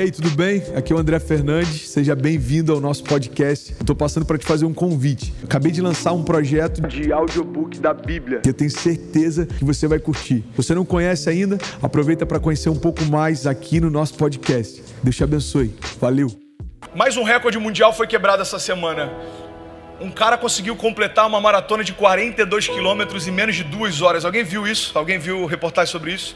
E 0.00 0.04
aí, 0.04 0.10
tudo 0.10 0.30
bem? 0.30 0.62
Aqui 0.74 0.94
é 0.94 0.96
o 0.96 0.98
André 0.98 1.20
Fernandes. 1.20 1.90
Seja 1.90 2.16
bem-vindo 2.16 2.72
ao 2.72 2.80
nosso 2.80 3.04
podcast. 3.04 3.72
Estou 3.72 3.94
passando 3.94 4.24
para 4.24 4.38
te 4.38 4.46
fazer 4.46 4.64
um 4.64 4.72
convite. 4.72 5.30
Acabei 5.44 5.70
de 5.70 5.82
lançar 5.82 6.14
um 6.14 6.22
projeto 6.22 6.80
de 6.88 7.12
audiobook 7.12 7.78
da 7.78 7.92
Bíblia 7.92 8.40
que 8.40 8.48
eu 8.48 8.54
tenho 8.54 8.70
certeza 8.70 9.44
que 9.44 9.62
você 9.62 9.86
vai 9.86 9.98
curtir. 9.98 10.42
Se 10.52 10.56
você 10.56 10.74
não 10.74 10.86
conhece 10.86 11.28
ainda, 11.28 11.58
aproveita 11.82 12.24
para 12.24 12.40
conhecer 12.40 12.70
um 12.70 12.78
pouco 12.78 13.04
mais 13.04 13.46
aqui 13.46 13.78
no 13.78 13.90
nosso 13.90 14.14
podcast. 14.14 14.82
Deus 15.02 15.14
te 15.14 15.22
abençoe. 15.22 15.74
Valeu. 16.00 16.30
Mais 16.94 17.18
um 17.18 17.22
recorde 17.22 17.58
mundial 17.58 17.92
foi 17.92 18.06
quebrado 18.06 18.40
essa 18.40 18.58
semana. 18.58 19.12
Um 20.00 20.10
cara 20.10 20.38
conseguiu 20.38 20.76
completar 20.76 21.26
uma 21.26 21.42
maratona 21.42 21.84
de 21.84 21.92
42 21.92 22.68
quilômetros 22.68 23.28
em 23.28 23.32
menos 23.32 23.54
de 23.54 23.64
duas 23.64 24.00
horas. 24.00 24.24
Alguém 24.24 24.44
viu 24.44 24.66
isso? 24.66 24.96
Alguém 24.96 25.18
viu 25.18 25.44
reportagem 25.44 25.92
sobre 25.92 26.14
isso? 26.14 26.34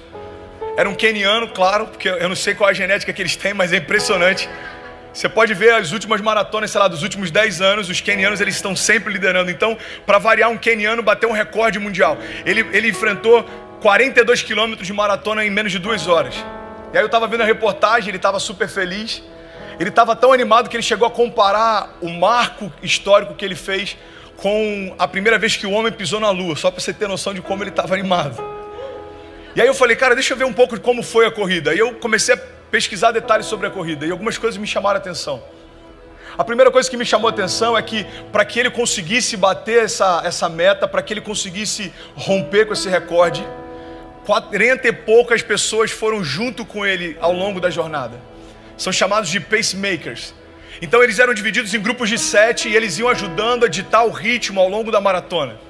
Era 0.77 0.89
um 0.89 0.95
keniano, 0.95 1.49
claro, 1.49 1.87
porque 1.87 2.09
eu 2.09 2.29
não 2.29 2.35
sei 2.35 2.55
qual 2.55 2.69
a 2.69 2.73
genética 2.73 3.13
que 3.13 3.23
eles 3.23 3.37
têm, 3.37 3.55
mas 3.55 3.73
é 3.73 3.77
impressionante. 3.77 4.49
Você 5.13 5.29
pode 5.29 5.55
ver 5.55 5.73
as 5.75 5.93
últimas 5.93 6.21
maratonas, 6.21 6.73
sei 6.73 6.81
lá, 6.81 6.89
dos 6.89 7.05
últimos 7.05 7.31
10 7.31 7.61
anos, 7.61 7.89
os 7.89 8.01
kenianos 8.01 8.41
eles 8.41 8.57
estão 8.57 8.75
sempre 8.75 9.13
liderando. 9.13 9.49
Então, 9.53 9.79
para 10.05 10.19
variar, 10.19 10.51
um 10.51 10.59
keniano 10.59 11.01
bateu 11.01 11.29
um 11.29 11.33
recorde 11.33 11.79
mundial. 11.79 12.19
Ele, 12.45 12.67
ele 12.73 12.89
enfrentou 12.89 13.45
42 13.81 14.43
quilômetros 14.43 14.85
de 14.85 14.93
maratona 14.93 15.45
em 15.45 15.51
menos 15.51 15.71
de 15.71 15.79
duas 15.79 16.09
horas. 16.09 16.35
E 16.93 16.97
aí 16.97 17.03
eu 17.03 17.07
estava 17.07 17.29
vendo 17.29 17.43
a 17.43 17.47
reportagem, 17.47 18.09
ele 18.09 18.17
estava 18.17 18.41
super 18.41 18.69
feliz. 18.69 19.23
Ele 19.79 19.91
estava 19.91 20.17
tão 20.17 20.33
animado 20.33 20.69
que 20.69 20.77
ele 20.77 20.83
chegou 20.83 21.07
a 21.07 21.11
comparar 21.11 21.97
o 22.01 22.09
marco 22.09 22.73
histórico 22.83 23.35
que 23.35 23.45
ele 23.45 23.55
fez 23.55 23.97
com 24.37 24.93
a 24.99 25.07
primeira 25.07 25.39
vez 25.39 25.57
que 25.57 25.67
o 25.67 25.71
homem 25.71 25.93
pisou 25.93 26.19
na 26.19 26.31
lua, 26.31 26.57
só 26.57 26.71
para 26.73 26.81
você 26.81 26.93
ter 26.93 27.07
noção 27.07 27.33
de 27.33 27.41
como 27.41 27.63
ele 27.63 27.71
estava 27.71 27.95
animado. 27.95 28.54
E 29.55 29.61
aí 29.61 29.69
eu 29.69 29.75
falei, 29.75 29.95
cara, 29.95 30.15
deixa 30.15 30.33
eu 30.33 30.37
ver 30.37 30.45
um 30.45 30.53
pouco 30.53 30.75
de 30.75 30.81
como 30.81 31.03
foi 31.03 31.27
a 31.27 31.31
corrida. 31.31 31.73
E 31.73 31.79
eu 31.79 31.95
comecei 31.95 32.35
a 32.35 32.39
pesquisar 32.71 33.13
detalhes 33.13 33.47
sobre 33.47 33.69
a 33.69 33.71
corrida 33.71 34.05
e 34.05 34.11
algumas 34.11 34.37
coisas 34.37 34.59
me 34.59 34.67
chamaram 34.67 34.97
a 34.97 34.99
atenção. 34.99 35.41
A 36.37 36.43
primeira 36.43 36.73
coisa 36.73 36.91
que 36.91 36.97
me 36.97 37.07
chamou 37.07 37.29
a 37.29 37.33
atenção 37.33 37.79
é 37.79 37.83
que 37.83 38.05
para 38.33 38.45
que 38.45 38.59
ele 38.59 38.69
conseguisse 38.69 39.37
bater 39.37 39.85
essa, 39.85 40.23
essa 40.25 40.49
meta, 40.49 40.89
para 40.89 41.01
que 41.01 41.13
ele 41.13 41.21
conseguisse 41.21 41.93
romper 42.17 42.67
com 42.67 42.73
esse 42.73 42.89
recorde, 42.89 43.47
40 44.27 44.89
e 44.89 44.93
poucas 44.93 45.41
pessoas 45.41 45.93
foram 45.93 46.25
junto 46.25 46.65
com 46.65 46.85
ele 46.85 47.17
ao 47.21 47.33
longo 47.33 47.61
da 47.61 47.71
jornada. 47.71 48.21
São 48.77 48.93
chamados 48.93 49.31
de 49.31 49.39
pacemakers. 49.39 50.35
Então 50.83 51.01
eles 51.01 51.21
eram 51.21 51.33
divididos 51.33 51.73
em 51.73 51.81
grupos 51.81 52.09
de 52.09 52.19
sete 52.19 52.69
e 52.69 52.75
eles 52.75 52.99
iam 52.99 53.09
ajudando 53.09 53.67
a 53.67 53.69
ditar 53.69 54.05
o 54.05 54.11
ritmo 54.11 54.61
ao 54.61 54.69
longo 54.69 54.91
da 54.91 55.01
maratona 55.01 55.61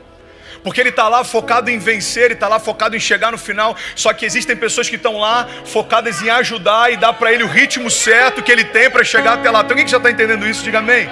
porque 0.65 0.81
ele 0.81 0.89
está 0.89 1.07
lá 1.09 1.23
focado 1.23 1.71
em 1.71 1.79
vencer, 1.79 2.25
ele 2.25 2.35
está 2.35 2.49
lá 2.49 2.59
focado 2.59 2.97
em 2.97 3.01
chegar 3.01 3.31
no 3.31 3.39
final. 3.39 3.77
Só 3.95 4.13
que 4.15 4.25
existem 4.25 4.57
pessoas 4.57 4.89
que 4.89 4.97
estão 4.97 5.19
lá 5.19 5.47
focadas 5.67 6.23
em 6.23 6.31
ajudar 6.31 6.91
e 6.91 6.97
dar 6.97 7.13
para 7.13 7.33
ele 7.33 7.45
o 7.45 7.49
ritmo 7.49 7.91
certo 7.91 8.43
que 8.43 8.51
ele 8.51 8.65
tem 8.65 8.91
para 8.91 9.05
chegar 9.05 9.35
até 9.35 9.51
lá. 9.51 9.63
Tem 9.63 9.73
alguém 9.73 9.85
que 9.85 9.91
já 9.91 9.99
está 9.99 10.11
entendendo 10.11 10.49
isso? 10.49 10.65
Diga 10.65 10.79
amém. 10.79 11.09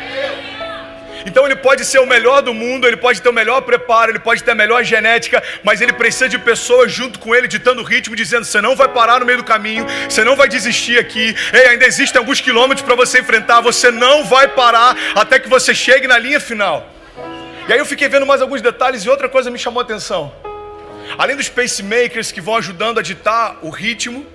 Então 1.26 1.44
ele 1.46 1.54
pode 1.54 1.84
ser 1.84 1.98
o 2.00 2.06
melhor 2.06 2.42
do 2.42 2.52
mundo, 2.52 2.86
ele 2.86 2.96
pode 2.96 3.20
ter 3.20 3.28
o 3.28 3.32
melhor 3.32 3.60
preparo, 3.60 4.10
ele 4.10 4.18
pode 4.18 4.42
ter 4.42 4.52
a 4.52 4.54
melhor 4.54 4.82
genética, 4.82 5.40
mas 5.62 5.80
ele 5.80 5.92
precisa 5.92 6.28
de 6.28 6.38
pessoas 6.38 6.90
junto 6.90 7.18
com 7.18 7.34
ele, 7.34 7.46
ditando 7.46 7.80
o 7.80 7.84
ritmo, 7.84 8.16
dizendo: 8.16 8.44
você 8.44 8.60
não 8.60 8.74
vai 8.74 8.88
parar 8.88 9.20
no 9.20 9.26
meio 9.26 9.38
do 9.38 9.44
caminho, 9.44 9.86
você 10.08 10.24
não 10.24 10.34
vai 10.34 10.48
desistir 10.48 10.98
aqui, 10.98 11.36
Ei, 11.52 11.68
ainda 11.68 11.86
existem 11.86 12.18
alguns 12.18 12.40
quilômetros 12.40 12.84
para 12.84 12.96
você 12.96 13.20
enfrentar, 13.20 13.60
você 13.60 13.90
não 13.90 14.24
vai 14.24 14.48
parar 14.48 14.96
até 15.14 15.38
que 15.38 15.48
você 15.48 15.74
chegue 15.74 16.08
na 16.08 16.18
linha 16.18 16.40
final. 16.40 16.88
E 17.68 17.72
aí 17.72 17.78
eu 17.78 17.86
fiquei 17.86 18.08
vendo 18.08 18.26
mais 18.26 18.42
alguns 18.42 18.60
detalhes 18.60 19.04
e 19.04 19.08
outra 19.08 19.28
coisa 19.28 19.50
me 19.50 19.58
chamou 19.58 19.80
a 19.80 19.84
atenção. 19.84 20.32
Além 21.16 21.36
dos 21.36 21.48
pacemakers 21.48 22.32
que 22.32 22.40
vão 22.40 22.56
ajudando 22.56 22.98
a 22.98 23.02
ditar 23.02 23.58
o 23.62 23.70
ritmo, 23.70 24.26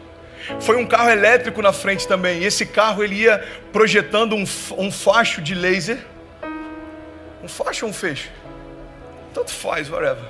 foi 0.61 0.77
um 0.77 0.86
carro 0.86 1.10
elétrico 1.10 1.61
na 1.61 1.73
frente 1.73 2.08
também. 2.08 2.42
E 2.42 2.45
esse 2.45 2.66
carro 2.66 3.04
ele 3.04 3.16
ia 3.16 3.45
projetando 3.73 4.33
um, 4.33 4.45
um 4.77 4.92
facho 4.92 5.42
de 5.42 5.54
laser. 5.54 5.99
Um 7.43 7.49
facho 7.49 7.86
ou 7.86 7.92
um 7.92 7.93
fecho? 7.93 8.30
Tanto 9.33 9.52
faz, 9.52 9.89
whatever. 9.89 10.23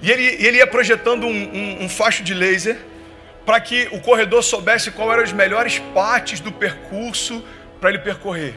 E 0.00 0.10
ele, 0.10 0.24
ele 0.44 0.56
ia 0.58 0.66
projetando 0.66 1.26
um, 1.26 1.30
um, 1.30 1.84
um 1.84 1.88
facho 1.88 2.22
de 2.22 2.32
laser 2.32 2.78
para 3.44 3.60
que 3.60 3.88
o 3.92 4.00
corredor 4.00 4.42
soubesse 4.42 4.90
qual 4.90 5.12
eram 5.12 5.22
as 5.22 5.32
melhores 5.32 5.78
partes 5.92 6.40
do 6.40 6.50
percurso 6.50 7.44
para 7.80 7.90
ele 7.90 7.98
percorrer. 7.98 8.54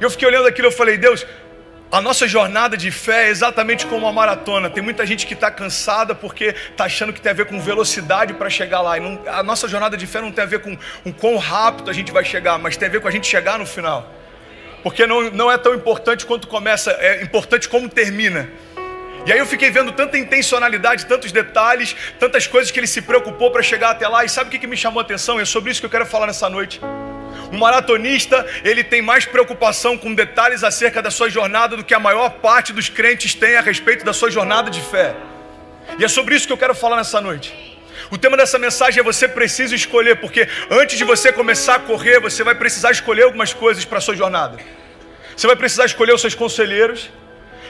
E 0.00 0.02
eu 0.02 0.10
fiquei 0.10 0.26
olhando 0.26 0.48
aquilo 0.48 0.68
e 0.68 0.72
falei, 0.72 0.96
Deus, 0.96 1.26
a 1.92 2.00
nossa 2.00 2.26
jornada 2.26 2.74
de 2.74 2.90
fé 2.90 3.26
é 3.26 3.28
exatamente 3.28 3.84
como 3.86 4.06
uma 4.06 4.12
maratona. 4.12 4.70
Tem 4.70 4.82
muita 4.82 5.04
gente 5.04 5.26
que 5.26 5.34
está 5.34 5.50
cansada 5.50 6.14
porque 6.14 6.54
está 6.70 6.84
achando 6.84 7.12
que 7.12 7.20
tem 7.20 7.30
a 7.30 7.34
ver 7.34 7.44
com 7.44 7.60
velocidade 7.60 8.32
para 8.32 8.48
chegar 8.48 8.80
lá. 8.80 8.98
Não, 8.98 9.20
a 9.26 9.42
nossa 9.42 9.68
jornada 9.68 9.94
de 9.94 10.06
fé 10.06 10.22
não 10.22 10.32
tem 10.32 10.42
a 10.42 10.46
ver 10.46 10.60
com 10.60 10.74
o 11.04 11.12
quão 11.12 11.36
rápido 11.36 11.90
a 11.90 11.92
gente 11.92 12.10
vai 12.10 12.24
chegar, 12.24 12.58
mas 12.58 12.78
tem 12.78 12.88
a 12.88 12.90
ver 12.90 13.02
com 13.02 13.08
a 13.08 13.10
gente 13.10 13.26
chegar 13.26 13.58
no 13.58 13.66
final. 13.66 14.10
Porque 14.82 15.06
não, 15.06 15.30
não 15.32 15.52
é 15.52 15.58
tão 15.58 15.74
importante 15.74 16.24
quanto 16.24 16.48
começa, 16.48 16.92
é 16.92 17.22
importante 17.22 17.68
como 17.68 17.86
termina. 17.90 18.48
E 19.26 19.32
aí 19.32 19.38
eu 19.38 19.46
fiquei 19.46 19.70
vendo 19.70 19.92
tanta 19.92 20.16
intencionalidade, 20.16 21.04
tantos 21.04 21.30
detalhes, 21.30 21.94
tantas 22.18 22.46
coisas 22.46 22.70
que 22.70 22.80
ele 22.80 22.86
se 22.86 23.02
preocupou 23.02 23.50
para 23.50 23.62
chegar 23.62 23.90
até 23.90 24.08
lá. 24.08 24.24
E 24.24 24.30
sabe 24.30 24.48
o 24.48 24.50
que, 24.50 24.58
que 24.58 24.66
me 24.66 24.78
chamou 24.78 24.98
a 24.98 25.02
atenção? 25.02 25.38
É 25.38 25.44
sobre 25.44 25.70
isso 25.70 25.80
que 25.80 25.86
eu 25.86 25.90
quero 25.90 26.06
falar 26.06 26.26
nessa 26.26 26.48
noite. 26.48 26.80
Um 27.52 27.58
maratonista, 27.58 28.46
ele 28.64 28.82
tem 28.82 29.02
mais 29.02 29.26
preocupação 29.26 29.98
com 29.98 30.14
detalhes 30.14 30.64
acerca 30.64 31.02
da 31.02 31.10
sua 31.10 31.28
jornada 31.28 31.76
do 31.76 31.84
que 31.84 31.92
a 31.92 32.00
maior 32.00 32.30
parte 32.30 32.72
dos 32.72 32.88
crentes 32.88 33.34
tem 33.34 33.56
a 33.56 33.60
respeito 33.60 34.06
da 34.06 34.14
sua 34.14 34.30
jornada 34.30 34.70
de 34.70 34.80
fé. 34.80 35.14
E 35.98 36.04
é 36.04 36.08
sobre 36.08 36.34
isso 36.34 36.46
que 36.46 36.52
eu 36.52 36.56
quero 36.56 36.74
falar 36.74 36.96
nessa 36.96 37.20
noite. 37.20 37.78
O 38.10 38.16
tema 38.16 38.38
dessa 38.38 38.58
mensagem 38.58 39.00
é 39.00 39.02
você 39.02 39.28
precisa 39.28 39.74
escolher, 39.74 40.16
porque 40.16 40.48
antes 40.70 40.96
de 40.96 41.04
você 41.04 41.30
começar 41.30 41.74
a 41.74 41.78
correr, 41.78 42.20
você 42.20 42.42
vai 42.42 42.54
precisar 42.54 42.90
escolher 42.90 43.24
algumas 43.24 43.52
coisas 43.52 43.84
para 43.84 43.98
a 43.98 44.00
sua 44.00 44.16
jornada. 44.16 44.58
Você 45.36 45.46
vai 45.46 45.56
precisar 45.56 45.84
escolher 45.84 46.14
os 46.14 46.22
seus 46.22 46.34
conselheiros, 46.34 47.10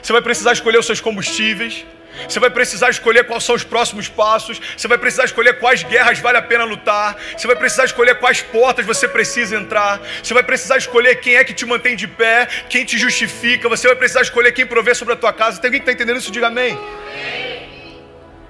você 0.01 0.13
vai 0.13 0.23
precisar 0.23 0.53
escolher 0.53 0.79
os 0.79 0.87
seus 0.87 1.01
combustíveis, 1.01 1.85
você 2.29 2.39
vai 2.39 2.51
precisar 2.51 2.91
escolher 2.91 3.25
quais 3.25 3.45
são 3.45 3.55
os 3.55 3.65
próximos 3.65 4.09
passos. 4.09 4.61
Você 4.77 4.87
vai 4.87 4.99
precisar 4.99 5.25
escolher 5.25 5.59
quais 5.59 5.83
guerras 5.83 6.19
vale 6.19 6.39
a 6.39 6.43
pena 6.43 6.65
lutar. 6.65 7.17
Você 7.37 7.47
vai 7.47 7.57
precisar 7.57 7.85
escolher 7.85 8.17
quais 8.17 8.43
portas 8.43 8.85
você 8.87 9.09
precisa 9.09 9.57
entrar. 9.57 10.01
Você 10.23 10.35
vai 10.35 10.43
precisar 10.43 10.77
escolher 10.77 11.17
quem 11.17 11.37
é 11.37 11.45
que 11.45 11.55
te 11.55 11.65
mantém 11.65 11.97
de 11.97 12.07
pé, 12.07 12.47
quem 12.69 12.85
te 12.85 12.99
justifica. 12.99 13.69
Você 13.69 13.87
vai 13.87 13.97
precisar 13.97 14.23
escolher 14.23 14.53
quem 14.53 14.67
provê 14.67 14.95
sobre 14.95 15.15
a 15.15 15.17
tua 15.17 15.33
casa. 15.33 15.61
Tem 15.61 15.69
alguém 15.69 15.81
que 15.81 15.91
está 15.91 15.93
entendendo 15.93 16.21
isso? 16.21 16.31
Diga 16.31 16.49
amém. 16.49 16.79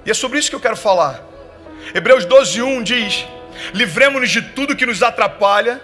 E 0.05 0.11
é 0.11 0.13
sobre 0.13 0.39
isso 0.39 0.49
que 0.49 0.55
eu 0.55 0.59
quero 0.59 0.75
falar. 0.75 1.23
Hebreus 1.93 2.25
12, 2.25 2.61
1 2.61 2.83
diz: 2.83 3.25
Livremos-nos 3.73 4.29
de 4.29 4.41
tudo 4.41 4.75
que 4.75 4.85
nos 4.85 5.01
atrapalha 5.01 5.81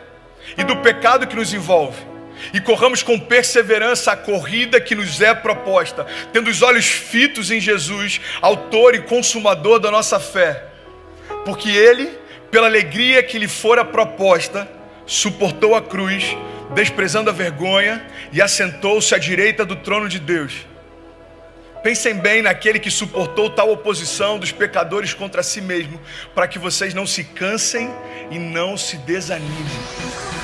e 0.57 0.63
do 0.63 0.77
pecado 0.77 1.27
que 1.27 1.35
nos 1.35 1.53
envolve 1.53 2.09
e 2.53 2.59
corramos 2.59 3.03
com 3.03 3.19
perseverança 3.19 4.11
a 4.11 4.17
corrida 4.17 4.79
que 4.79 4.95
nos 4.95 5.21
é 5.21 5.33
proposta, 5.33 6.05
tendo 6.31 6.49
os 6.49 6.61
olhos 6.61 6.85
fitos 6.85 7.51
em 7.51 7.59
Jesus, 7.59 8.19
autor 8.41 8.95
e 8.95 9.01
consumador 9.01 9.79
da 9.79 9.91
nossa 9.91 10.19
fé. 10.19 10.65
Porque 11.45 11.69
ele, 11.69 12.09
pela 12.51 12.67
alegria 12.67 13.23
que 13.23 13.37
lhe 13.37 13.47
fora 13.47 13.85
proposta, 13.85 14.67
suportou 15.05 15.75
a 15.75 15.81
cruz, 15.81 16.37
desprezando 16.73 17.29
a 17.29 17.33
vergonha 17.33 18.05
e 18.31 18.41
assentou-se 18.41 19.13
à 19.13 19.17
direita 19.17 19.65
do 19.65 19.75
trono 19.75 20.07
de 20.07 20.19
Deus. 20.19 20.67
Pensem 21.81 22.13
bem 22.13 22.41
naquele 22.41 22.77
que 22.77 22.91
suportou 22.91 23.49
tal 23.49 23.71
oposição 23.71 24.37
dos 24.37 24.51
pecadores 24.51 25.13
contra 25.13 25.41
si 25.41 25.61
mesmo, 25.61 25.99
para 26.35 26.47
que 26.47 26.59
vocês 26.59 26.93
não 26.93 27.07
se 27.07 27.23
cansem 27.23 27.89
e 28.29 28.37
não 28.37 28.75
se 28.75 28.97
desanimem. 28.97 30.38